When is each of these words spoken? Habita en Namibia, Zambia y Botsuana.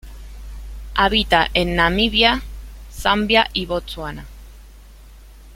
Habita 0.95 1.47
en 1.53 1.75
Namibia, 1.75 2.41
Zambia 2.91 3.51
y 3.53 3.67
Botsuana. 3.67 4.25